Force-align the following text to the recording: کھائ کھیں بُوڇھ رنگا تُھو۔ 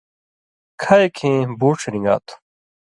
کھائ 0.81 1.03
کھیں 1.17 1.39
بُوڇھ 1.59 1.83
رنگا 1.91 2.15
تُھو۔ 2.25 2.35